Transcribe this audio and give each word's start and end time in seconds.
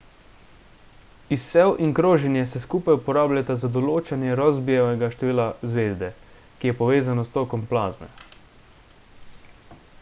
izsev 1.35 1.73
in 1.87 1.91
kroženje 1.99 2.45
se 2.53 2.61
skupaj 2.63 2.95
uporabljata 2.99 3.57
za 3.65 3.69
določanje 3.75 4.37
rossbyjevega 4.41 5.09
števila 5.17 5.45
zvezde 5.75 6.09
ki 6.63 6.71
je 6.71 6.77
povezano 6.83 7.27
s 7.29 7.35
tokom 7.37 7.67
plazme 7.75 8.09